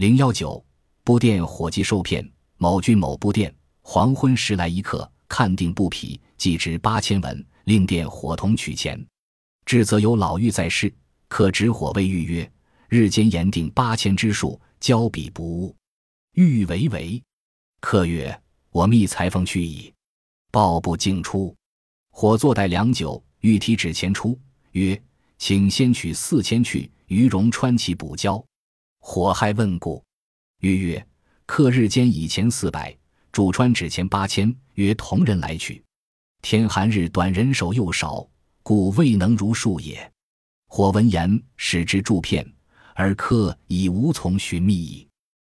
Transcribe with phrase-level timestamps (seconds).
[0.00, 0.64] 零幺九，
[1.04, 8.98] 布店伙计受骗，某郡某布店，黄昏时来一客，看定布匹，计值八千文，令店伙同取钱。
[9.66, 10.90] 至则有老妪在世，
[11.28, 12.50] 客执伙未预约，
[12.88, 15.76] 日间言定八千之数，交笔不误。
[16.32, 17.22] 欲为为，
[17.82, 18.42] 客曰
[18.72, 19.92] ：“我觅裁缝去矣。”
[20.50, 21.54] 报不竟出，
[22.10, 24.40] 火坐待良久，欲提纸钱出，
[24.72, 24.98] 曰
[25.36, 28.42] ：“请先取四千去，于容穿其补交。”
[29.00, 30.04] 火害问故，
[30.60, 31.06] 曰曰
[31.46, 32.96] ：“客日间以钱四百，
[33.32, 35.82] 主穿纸钱八千，约同人来取。
[36.42, 38.28] 天寒日短，人手又少，
[38.62, 40.12] 故未能如数也。”
[40.68, 42.46] 火闻言，使之助骗，
[42.94, 45.08] 而客已无从寻觅矣。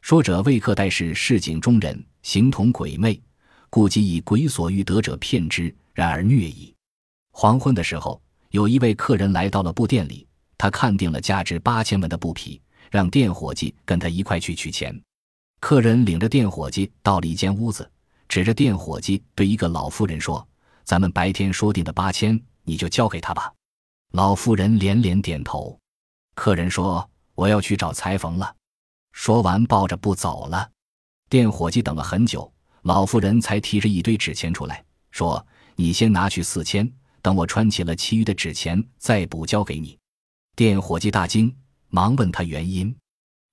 [0.00, 3.20] 说者谓客代是市井中人，形同鬼魅。
[3.68, 6.74] 故即以鬼所欲得者骗之，然而虐矣。
[7.32, 10.26] 黄昏的时候，有一位客人来到了布店里，
[10.56, 15.00] 他看定了价值八千文的布匹，让店伙计跟他一块去取钱。
[15.60, 17.90] 客人领着店伙计到了一间屋子，
[18.28, 20.46] 指着店伙计对一个老妇人说
[20.84, 23.52] ：“咱们白天说定的八千，你就交给他吧。”
[24.12, 25.78] 老妇人连连点头。
[26.34, 28.54] 客人说：“我要去找裁缝了。”
[29.12, 30.70] 说完，抱着布走了。
[31.28, 32.52] 店伙计等了很久。
[32.82, 36.88] 老妇人才提着一堆纸钱出来，说：“你先拿去四千，
[37.20, 39.98] 等我穿起了其余的纸钱再补交给你。”
[40.54, 41.52] 店伙计大惊，
[41.96, 42.94] 忙问他原因。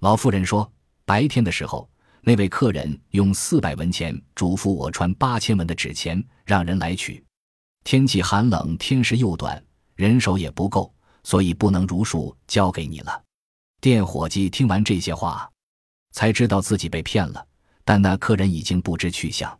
[0.00, 0.72] 老妇人说
[1.04, 1.86] ：“白天的时候，
[2.22, 7.22] 那位客人用四百文钱嘱咐我穿八千文的纸钱，让人来取。
[7.84, 9.62] 天气寒冷，天时又短，
[9.94, 10.90] 人手也不够，
[11.22, 13.22] 所以不能如数交给你了。”
[13.78, 15.46] 店伙计听完这些话，
[16.12, 17.46] 才知道自己被骗了。
[17.84, 19.54] 但那客人已经不知去向。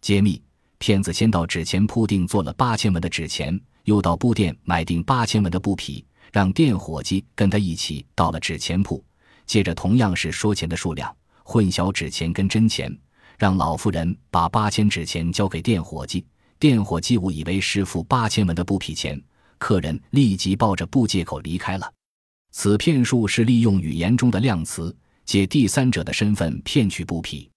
[0.00, 0.42] 揭秘：
[0.78, 9.00] 骗子先到纸钱铺定做了八千文的纸钱，又到布店买定八千文的布匹，让店伙计跟他一起到了纸钱铺，
[9.46, 12.92] 借着同样是说钱的数量，混淆纸钱跟真钱，
[13.38, 16.26] 让老妇人把八千纸钱交给店伙计，
[16.58, 19.22] 店伙计误以为是付八千文的布匹钱，
[19.58, 21.88] 客人立即抱着布借口离开了。
[22.50, 24.92] 此骗术是利用语言中的量词，
[25.24, 27.48] 借第三者的身份骗取布匹。